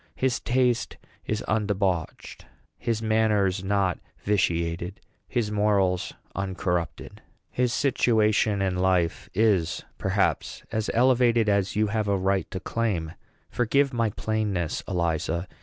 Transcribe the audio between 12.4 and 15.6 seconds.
to claim. Forgive my plainness, Eliza.